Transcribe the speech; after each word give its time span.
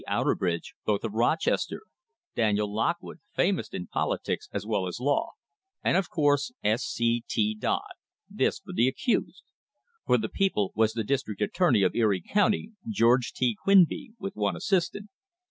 Outerb 0.07 0.41
ridge, 0.41 0.73
both 0.83 1.03
of 1.03 1.13
Rochester; 1.13 1.83
Daniel 2.35 2.73
Lockwood, 2.73 3.19
famous 3.35 3.69
in 3.69 3.85
politics 3.85 4.49
as 4.51 4.65
well 4.65 4.87
as 4.87 4.99
law; 4.99 5.33
and, 5.83 5.95
of 5.95 6.09
course, 6.09 6.51
S. 6.63 6.83
C. 6.83 7.23
T. 7.29 7.53
Dodd. 7.53 7.83
This 8.27 8.57
for 8.57 8.73
the 8.73 8.87
accused. 8.87 9.43
For 10.07 10.17
the 10.17 10.27
people 10.27 10.71
was 10.73 10.93
the 10.93 11.03
district 11.03 11.39
attorney 11.43 11.83
of 11.83 11.93
Erie 11.93 12.19
County, 12.27 12.71
George 12.89 13.31
T. 13.31 13.55
Quinby, 13.63 14.13
with 14.17 14.35
one 14.35 14.55
assist 14.55 14.95
ant. 14.95 15.07